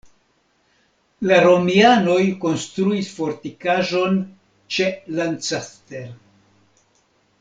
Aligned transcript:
La 1.31 1.37
romianoj 1.47 2.23
konstruis 2.45 3.11
fortikaĵon 3.19 4.17
ĉe 4.77 4.89
Lancaster. 5.19 6.09